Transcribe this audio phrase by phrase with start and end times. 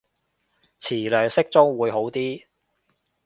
[0.79, 2.47] 詞量適中會好啲